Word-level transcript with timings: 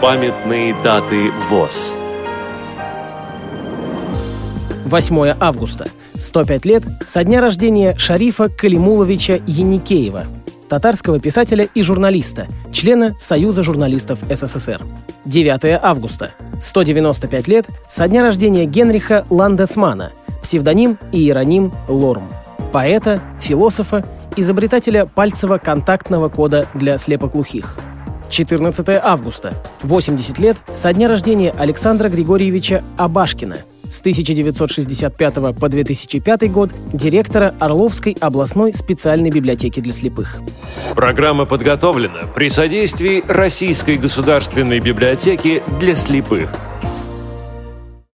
Памятные 0.00 0.74
даты 0.82 1.30
ВОЗ. 1.50 1.98
8 4.86 5.34
августа. 5.38 5.88
105 6.14 6.64
лет 6.64 6.82
со 7.04 7.22
дня 7.22 7.42
рождения 7.42 7.94
Шарифа 7.98 8.48
Калимуловича 8.48 9.40
Яникеева, 9.46 10.24
татарского 10.70 11.20
писателя 11.20 11.68
и 11.74 11.82
журналиста, 11.82 12.48
члена 12.72 13.12
Союза 13.20 13.62
журналистов 13.62 14.20
СССР. 14.30 14.80
9 15.26 15.78
августа. 15.82 16.30
195 16.62 17.48
лет 17.48 17.66
со 17.90 18.08
дня 18.08 18.22
рождения 18.22 18.64
Генриха 18.64 19.26
Ландесмана, 19.28 20.12
псевдоним 20.42 20.96
Иероним 21.12 21.74
Лорм, 21.88 22.26
поэта, 22.72 23.20
философа, 23.38 24.02
изобретателя 24.34 25.04
пальцево-контактного 25.04 26.30
кода 26.30 26.66
для 26.72 26.96
слепоглухих. 26.96 27.76
14 28.30 28.88
августа. 29.02 29.52
80 29.82 30.38
лет 30.38 30.56
со 30.74 30.92
дня 30.92 31.08
рождения 31.08 31.52
Александра 31.58 32.08
Григорьевича 32.08 32.82
Абашкина, 32.96 33.58
с 33.90 34.00
1965 34.00 35.34
по 35.58 35.68
2005 35.68 36.50
год 36.50 36.70
директора 36.92 37.54
Орловской 37.58 38.16
областной 38.20 38.72
специальной 38.72 39.30
библиотеки 39.30 39.80
для 39.80 39.92
слепых. 39.92 40.40
Программа 40.94 41.44
подготовлена 41.44 42.22
при 42.34 42.48
содействии 42.48 43.22
Российской 43.26 43.96
государственной 43.96 44.80
библиотеки 44.80 45.62
для 45.80 45.96
слепых. 45.96 46.50